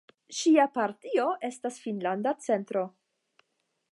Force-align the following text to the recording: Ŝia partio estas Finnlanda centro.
Ŝia 0.35 0.63
partio 0.77 1.27
estas 1.49 1.77
Finnlanda 1.83 2.35
centro. 2.47 2.87